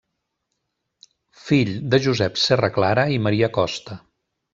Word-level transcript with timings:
Fill 1.41 1.69
de 1.91 1.99
Josep 2.05 2.39
Serraclara 2.45 3.05
i 3.17 3.21
Maria 3.27 3.51
Costa. 3.59 3.99